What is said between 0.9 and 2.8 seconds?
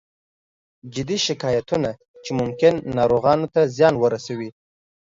جدي شکایتونه چې ممکن